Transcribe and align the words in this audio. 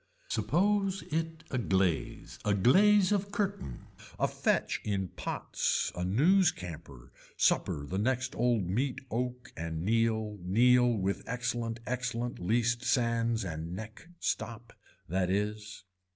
Suppose 0.29 1.03
it 1.11 1.43
a 1.51 1.59
glaze 1.59 2.39
a 2.43 2.55
glaze 2.55 3.11
of 3.11 3.31
curtain 3.31 3.85
a 4.19 4.27
fetch 4.27 4.81
in 4.83 5.09
pots 5.09 5.91
a 5.93 6.03
news 6.03 6.51
camper, 6.51 7.11
supper 7.37 7.85
the 7.85 7.99
next 7.99 8.33
old 8.33 8.65
meat 8.67 8.99
oak 9.11 9.53
and 9.55 9.83
kneel 9.85 10.39
kneel 10.41 10.91
with 10.97 11.21
excellent 11.29 11.81
excellent 11.85 12.39
least 12.39 12.83
sands 12.83 13.45
and 13.45 13.75
neck 13.75 14.07
stop. 14.19 14.73
That 15.07 15.29
is. 15.29 15.83